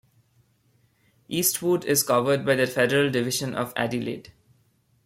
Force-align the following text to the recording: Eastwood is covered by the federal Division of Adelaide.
Eastwood 1.27 1.85
is 1.85 2.01
covered 2.01 2.43
by 2.43 2.55
the 2.55 2.65
federal 2.65 3.11
Division 3.11 3.53
of 3.53 3.71
Adelaide. 3.75 4.31